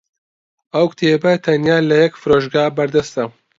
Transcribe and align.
ئەو 0.73 0.85
کتێبە 0.91 1.33
تەنیا 1.45 1.77
لە 1.89 1.95
یەک 2.03 2.13
فرۆشگا 2.21 2.65
بەردەستە. 2.77 3.23